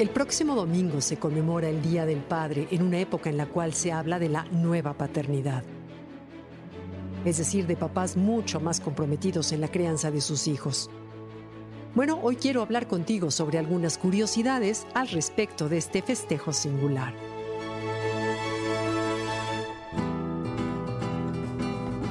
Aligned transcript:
El 0.00 0.08
próximo 0.08 0.54
domingo 0.54 1.02
se 1.02 1.18
conmemora 1.18 1.68
el 1.68 1.82
Día 1.82 2.06
del 2.06 2.20
Padre 2.20 2.66
en 2.70 2.82
una 2.82 2.98
época 3.00 3.28
en 3.28 3.36
la 3.36 3.44
cual 3.44 3.74
se 3.74 3.92
habla 3.92 4.18
de 4.18 4.30
la 4.30 4.44
nueva 4.44 4.94
paternidad. 4.94 5.62
Es 7.26 7.36
decir, 7.36 7.66
de 7.66 7.76
papás 7.76 8.16
mucho 8.16 8.60
más 8.60 8.80
comprometidos 8.80 9.52
en 9.52 9.60
la 9.60 9.68
crianza 9.68 10.10
de 10.10 10.22
sus 10.22 10.48
hijos. 10.48 10.88
Bueno, 11.94 12.18
hoy 12.22 12.36
quiero 12.36 12.62
hablar 12.62 12.88
contigo 12.88 13.30
sobre 13.30 13.58
algunas 13.58 13.98
curiosidades 13.98 14.86
al 14.94 15.08
respecto 15.08 15.68
de 15.68 15.76
este 15.76 16.00
festejo 16.00 16.54
singular. 16.54 17.12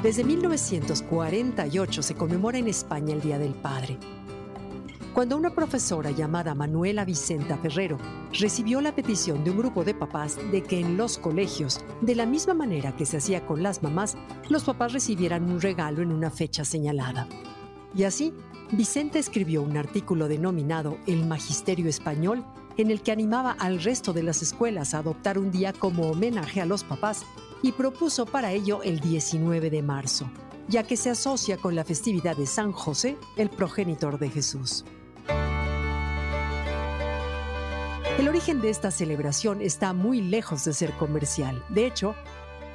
Desde 0.04 0.24
1948 0.24 2.04
se 2.04 2.14
conmemora 2.14 2.60
en 2.60 2.68
España 2.68 3.16
el 3.16 3.22
Día 3.22 3.40
del 3.40 3.56
Padre. 3.56 3.98
Cuando 5.20 5.36
una 5.36 5.50
profesora 5.50 6.12
llamada 6.12 6.56
Manuela 6.56 7.04
Vicenta 7.04 7.58
Ferrero 7.58 7.98
recibió 8.32 8.80
la 8.80 8.96
petición 8.96 9.44
de 9.44 9.52
un 9.52 9.58
grupo 9.58 9.84
de 9.84 9.94
papás 9.94 10.38
de 10.50 10.64
que 10.64 10.80
en 10.80 10.96
los 10.96 11.18
colegios, 11.18 11.84
de 12.00 12.16
la 12.16 12.26
misma 12.26 12.54
manera 12.54 12.96
que 12.96 13.06
se 13.06 13.18
hacía 13.18 13.46
con 13.46 13.62
las 13.62 13.84
mamás, 13.84 14.16
los 14.48 14.64
papás 14.64 14.94
recibieran 14.94 15.52
un 15.52 15.60
regalo 15.60 16.02
en 16.02 16.14
una 16.14 16.32
fecha 16.32 16.64
señalada. 16.64 17.28
Y 17.94 18.04
así, 18.04 18.34
Vicenta 18.72 19.20
escribió 19.20 19.62
un 19.62 19.76
artículo 19.76 20.30
denominado 20.30 20.98
El 21.06 21.26
Magisterio 21.26 21.90
Español, 21.90 22.46
en 22.78 22.90
el 22.90 23.02
que 23.02 23.12
animaba 23.12 23.52
al 23.60 23.84
resto 23.84 24.14
de 24.14 24.24
las 24.24 24.42
escuelas 24.42 24.94
a 24.94 25.00
adoptar 25.00 25.38
un 25.38 25.52
día 25.52 25.74
como 25.74 26.10
homenaje 26.12 26.62
a 26.62 26.66
los 26.66 26.86
papás 26.86 27.26
y 27.62 27.74
propuso 27.74 28.26
para 28.26 28.54
ello 28.54 28.84
el 28.84 29.02
19 29.02 29.70
de 29.70 29.82
marzo, 29.82 30.32
ya 30.70 30.84
que 30.84 30.96
se 30.96 31.10
asocia 31.10 31.58
con 31.58 31.76
la 31.76 31.84
festividad 31.84 32.38
de 32.38 32.46
San 32.46 32.72
José, 32.72 33.18
el 33.36 33.50
progenitor 33.50 34.18
de 34.18 34.30
Jesús. 34.30 34.86
El 38.20 38.28
origen 38.28 38.60
de 38.60 38.70
esta 38.70 38.92
celebración 38.92 39.62
está 39.62 39.94
muy 39.94 40.20
lejos 40.20 40.66
de 40.66 40.74
ser 40.74 40.92
comercial. 40.98 41.64
De 41.70 41.86
hecho, 41.86 42.16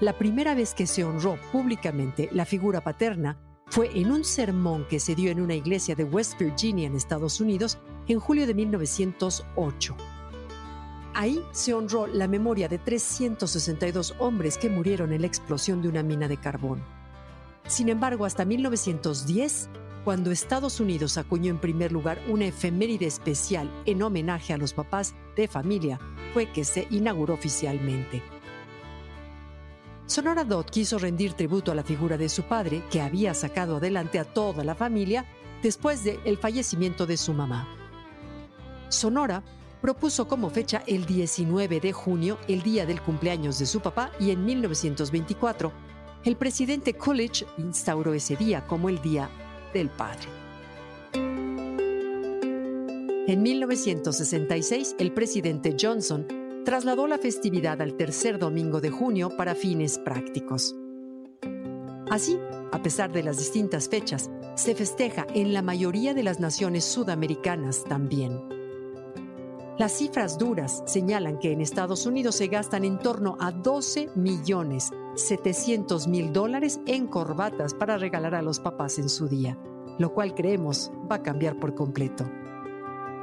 la 0.01 0.17
primera 0.17 0.55
vez 0.55 0.73
que 0.73 0.87
se 0.87 1.05
honró 1.05 1.39
públicamente 1.53 2.31
la 2.33 2.47
figura 2.47 2.81
paterna 2.81 3.39
fue 3.67 3.91
en 3.95 4.11
un 4.11 4.25
sermón 4.25 4.87
que 4.89 4.99
se 4.99 5.15
dio 5.15 5.31
en 5.31 5.43
una 5.43 5.55
iglesia 5.55 5.95
de 5.95 6.05
West 6.05 6.39
Virginia 6.39 6.87
en 6.87 6.97
Estados 6.97 7.43
Unidos 7.43 7.77
en 8.09 8.21
julio 8.21 8.47
de 8.47 8.55
1908. 8.55 9.95
Ahí 11.13 11.43
se 11.53 11.75
honró 11.75 12.07
la 12.07 12.27
memoria 12.27 12.67
de 12.67 12.79
362 12.79 14.15
hombres 14.21 14.57
que 14.57 14.71
murieron 14.71 15.13
en 15.13 15.21
la 15.21 15.27
explosión 15.27 15.83
de 15.83 15.91
una 15.91 16.03
mina 16.03 16.27
de 16.27 16.39
carbón. 16.39 16.83
Sin 17.67 17.91
embargo, 17.91 18.25
hasta 18.25 18.47
1910, 18.47 19.69
cuando 20.05 20.31
Estados 20.31 20.81
Unidos 20.81 21.17
acuñó 21.17 21.51
en 21.51 21.59
primer 21.59 21.91
lugar 21.91 22.21
una 22.29 22.45
efeméride 22.45 23.07
especial 23.07 23.71
en 23.87 24.03
homenaje 24.03 24.53
a 24.53 24.59
los 24.59 24.75
papás 24.75 25.15
de 25.35 25.49
familia, 25.49 25.99
fue 26.35 26.53
que 26.53 26.65
se 26.65 26.87
inauguró 26.91 27.35
oficialmente. 27.35 28.23
Sonora 30.07 30.45
Dodd 30.45 30.67
quiso 30.67 30.99
rendir 30.99 31.33
tributo 31.33 31.73
a 31.73 31.75
la 31.75 31.83
figura 31.83 32.19
de 32.19 32.29
su 32.29 32.43
padre, 32.43 32.83
que 32.91 33.01
había 33.01 33.33
sacado 33.33 33.77
adelante 33.77 34.19
a 34.19 34.25
toda 34.25 34.63
la 34.63 34.75
familia 34.75 35.25
después 35.63 36.05
del 36.05 36.37
fallecimiento 36.37 37.07
de 37.07 37.17
su 37.17 37.33
mamá. 37.33 37.67
Sonora 38.91 39.43
propuso 39.81 40.29
como 40.29 40.51
fecha 40.51 40.83
el 40.87 41.07
19 41.07 41.81
de 41.81 41.93
junio, 41.93 42.39
el 42.49 42.63
día 42.63 42.85
del 42.85 43.01
cumpleaños 43.01 43.59
de 43.59 43.67
su 43.67 43.81
papá, 43.81 44.11
y 44.21 44.31
en 44.31 44.45
1924, 44.45 45.73
el 46.25 46.37
presidente 46.37 46.95
Coolidge 46.95 47.47
instauró 47.57 48.13
ese 48.13 48.37
día 48.37 48.67
como 48.67 48.91
el 48.91 49.01
Día 49.01 49.31
del 49.75 49.91
Padre. 49.91 50.29
En 53.27 53.43
1966, 53.43 54.97
el 54.99 55.13
presidente 55.13 55.77
Johnson 55.79 56.27
trasladó 56.65 57.07
la 57.07 57.19
festividad 57.19 57.83
al 57.83 57.95
tercer 57.95 58.39
domingo 58.39 58.81
de 58.81 58.91
junio 58.91 59.37
para 59.37 59.55
fines 59.55 59.99
prácticos. 59.99 60.75
Así, 62.11 62.39
a 62.73 62.83
pesar 62.83 63.13
de 63.13 63.23
las 63.23 63.39
distintas 63.39 63.89
fechas, 63.89 64.31
se 64.55 64.75
festeja 64.75 65.27
en 65.35 65.53
la 65.53 65.63
mayoría 65.63 66.15
de 66.15 66.23
las 66.23 66.41
naciones 66.41 66.85
sudamericanas 66.85 67.85
también. 67.85 68.41
Las 69.79 69.93
cifras 69.93 70.39
duras 70.39 70.83
señalan 70.87 71.39
que 71.39 71.51
en 71.51 71.61
Estados 71.61 72.07
Unidos 72.07 72.37
se 72.37 72.47
gastan 72.47 72.85
en 72.85 72.99
torno 72.99 73.37
a 73.41 73.51
12 73.51 74.11
millones 74.15 74.91
700 75.17 76.09
mil 76.09 76.33
dólares 76.33 76.81
en 76.87 77.07
corbatas 77.07 77.75
para 77.75 77.99
regalar 77.99 78.35
a 78.35 78.43
los 78.43 78.61
papás 78.61 78.99
en 78.99 79.09
su 79.09 79.29
día, 79.29 79.59
lo 79.99 80.13
cual 80.13 80.35
creemos 80.35 80.91
va 81.11 81.17
a 81.17 81.23
cambiar 81.23 81.59
por 81.59 81.75
completo. 81.75 82.31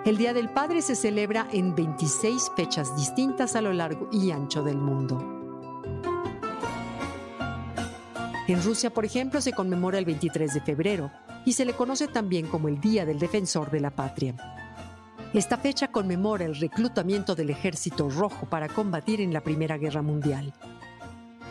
El 0.05 0.17
Día 0.17 0.33
del 0.33 0.49
Padre 0.49 0.81
se 0.81 0.95
celebra 0.95 1.47
en 1.51 1.75
26 1.75 2.51
fechas 2.55 2.95
distintas 2.95 3.55
a 3.55 3.61
lo 3.61 3.71
largo 3.71 4.09
y 4.11 4.31
ancho 4.31 4.63
del 4.63 4.77
mundo. 4.77 5.19
En 8.47 8.63
Rusia, 8.63 8.89
por 8.89 9.05
ejemplo, 9.05 9.39
se 9.39 9.53
conmemora 9.53 9.99
el 9.99 10.05
23 10.05 10.55
de 10.55 10.61
febrero 10.61 11.11
y 11.45 11.53
se 11.53 11.65
le 11.65 11.73
conoce 11.73 12.07
también 12.07 12.47
como 12.47 12.67
el 12.67 12.81
Día 12.81 13.05
del 13.05 13.19
Defensor 13.19 13.69
de 13.69 13.79
la 13.79 13.91
Patria. 13.91 14.35
Esta 15.33 15.57
fecha 15.57 15.89
conmemora 15.89 16.45
el 16.45 16.55
reclutamiento 16.55 17.35
del 17.35 17.51
Ejército 17.51 18.09
Rojo 18.09 18.49
para 18.49 18.67
combatir 18.67 19.21
en 19.21 19.31
la 19.31 19.41
Primera 19.41 19.77
Guerra 19.77 20.01
Mundial. 20.01 20.53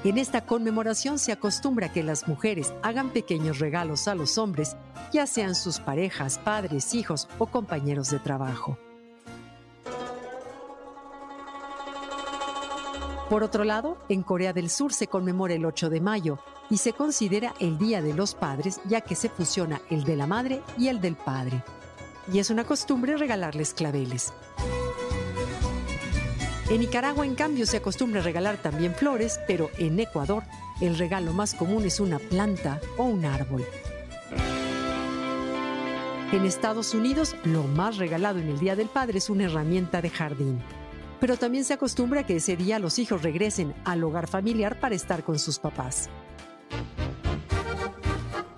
En 0.02 0.16
esta 0.16 0.46
conmemoración 0.46 1.18
se 1.18 1.30
acostumbra 1.30 1.92
que 1.92 2.02
las 2.02 2.26
mujeres 2.26 2.72
hagan 2.82 3.10
pequeños 3.10 3.58
regalos 3.58 4.08
a 4.08 4.14
los 4.14 4.38
hombres, 4.38 4.74
ya 5.12 5.26
sean 5.26 5.54
sus 5.54 5.78
parejas, 5.78 6.38
padres, 6.38 6.94
hijos 6.94 7.28
o 7.38 7.46
compañeros 7.46 8.08
de 8.08 8.18
trabajo. 8.18 8.78
Por 13.28 13.42
otro 13.42 13.64
lado, 13.64 13.98
en 14.08 14.22
Corea 14.22 14.54
del 14.54 14.70
Sur 14.70 14.94
se 14.94 15.06
conmemora 15.06 15.52
el 15.52 15.66
8 15.66 15.90
de 15.90 16.00
mayo 16.00 16.38
y 16.70 16.78
se 16.78 16.94
considera 16.94 17.54
el 17.60 17.76
Día 17.76 18.00
de 18.00 18.14
los 18.14 18.34
Padres 18.34 18.80
ya 18.86 19.02
que 19.02 19.14
se 19.14 19.28
fusiona 19.28 19.82
el 19.90 20.04
de 20.04 20.16
la 20.16 20.26
madre 20.26 20.62
y 20.78 20.88
el 20.88 21.02
del 21.02 21.14
padre. 21.14 21.62
Y 22.32 22.38
es 22.38 22.48
una 22.48 22.64
costumbre 22.64 23.18
regalarles 23.18 23.74
claveles. 23.74 24.32
En 26.70 26.78
Nicaragua, 26.78 27.26
en 27.26 27.34
cambio, 27.34 27.66
se 27.66 27.78
acostumbra 27.78 28.20
a 28.20 28.22
regalar 28.22 28.56
también 28.56 28.94
flores, 28.94 29.40
pero 29.48 29.70
en 29.76 29.98
Ecuador 29.98 30.44
el 30.80 30.96
regalo 30.96 31.32
más 31.32 31.52
común 31.52 31.84
es 31.84 31.98
una 31.98 32.20
planta 32.20 32.80
o 32.96 33.06
un 33.06 33.24
árbol. 33.24 33.64
En 36.30 36.44
Estados 36.44 36.94
Unidos, 36.94 37.34
lo 37.42 37.64
más 37.64 37.96
regalado 37.96 38.38
en 38.38 38.48
el 38.48 38.60
Día 38.60 38.76
del 38.76 38.86
Padre 38.86 39.18
es 39.18 39.28
una 39.30 39.46
herramienta 39.46 40.00
de 40.00 40.10
jardín. 40.10 40.60
Pero 41.18 41.36
también 41.36 41.64
se 41.64 41.74
acostumbra 41.74 42.24
que 42.24 42.36
ese 42.36 42.56
día 42.56 42.78
los 42.78 43.00
hijos 43.00 43.22
regresen 43.22 43.74
al 43.84 44.04
hogar 44.04 44.28
familiar 44.28 44.78
para 44.78 44.94
estar 44.94 45.24
con 45.24 45.40
sus 45.40 45.58
papás. 45.58 46.08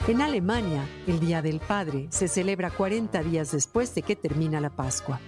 En 0.07 0.21
Alemania, 0.21 0.87
el 1.07 1.19
Día 1.19 1.41
del 1.41 1.61
Padre 1.61 2.09
se 2.11 2.29
celebra 2.29 2.71
40 2.71 3.23
días 3.23 3.53
después 3.53 3.95
de 3.95 4.03
que 4.03 4.17
termina 4.17 4.61
la 4.61 4.69
Pascua 4.69 5.19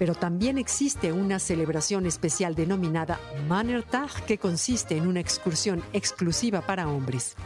pero 0.00 0.14
también 0.14 0.56
existe 0.56 1.12
una 1.12 1.38
celebración 1.38 2.06
especial 2.06 2.54
denominada 2.54 3.20
Mannertag 3.46 4.10
que 4.24 4.38
consiste 4.38 4.96
en 4.96 5.06
una 5.06 5.20
excursión 5.20 5.82
exclusiva 5.92 6.62
para 6.62 6.88
hombres, 6.88 7.36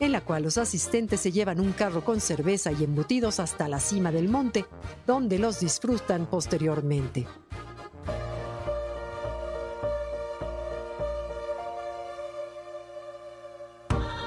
en 0.00 0.10
la 0.10 0.20
cual 0.20 0.42
los 0.42 0.58
asistentes 0.58 1.20
se 1.20 1.30
llevan 1.30 1.60
un 1.60 1.70
carro 1.70 2.04
con 2.04 2.20
cerveza 2.20 2.72
y 2.72 2.82
embutidos 2.82 3.38
hasta 3.38 3.68
la 3.68 3.78
cima 3.78 4.10
del 4.10 4.28
monte, 4.28 4.66
donde 5.06 5.38
los 5.38 5.60
disfrutan 5.60 6.26
posteriormente. 6.26 7.28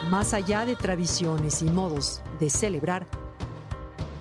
Más 0.10 0.34
allá 0.34 0.66
de 0.66 0.78
tradiciones 0.78 1.62
y 1.62 1.66
modos 1.66 2.22
de 2.40 2.50
celebrar, 2.50 3.08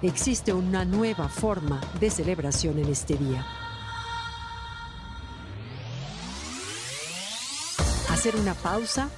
existe 0.03 0.53
una 0.53 0.85
nueva 0.85 1.29
forma 1.29 1.81
de 2.01 2.11
celebración 2.11 2.79
en 2.79 2.89
este 2.89 3.17
día. 3.17 3.47
Hacer 8.11 8.37
una 8.37 8.55
pausa 8.55 9.09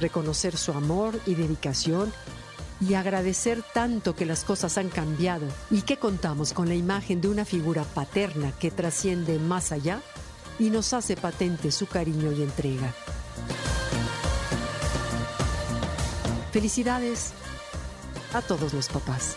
reconocer 0.00 0.56
su 0.56 0.72
amor 0.72 1.18
y 1.26 1.34
dedicación 1.34 2.12
y 2.80 2.94
agradecer 2.94 3.62
tanto 3.72 4.14
que 4.14 4.26
las 4.26 4.44
cosas 4.44 4.76
han 4.76 4.88
cambiado 4.88 5.46
y 5.70 5.82
que 5.82 5.96
contamos 5.96 6.52
con 6.52 6.68
la 6.68 6.74
imagen 6.74 7.20
de 7.20 7.28
una 7.28 7.44
figura 7.44 7.84
paterna 7.84 8.52
que 8.52 8.70
trasciende 8.70 9.38
más 9.38 9.72
allá 9.72 10.02
y 10.58 10.70
nos 10.70 10.92
hace 10.92 11.16
patente 11.16 11.70
su 11.70 11.86
cariño 11.86 12.32
y 12.32 12.42
entrega. 12.42 12.92
Felicidades 16.52 17.32
a 18.32 18.42
todos 18.42 18.72
los 18.72 18.88
papás. 18.88 19.36